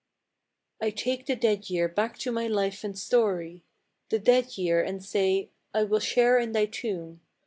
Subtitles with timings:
[0.81, 3.61] I take the dead year back to my life and story,
[4.09, 7.21] The dead year, and say," I will share in thy tomb.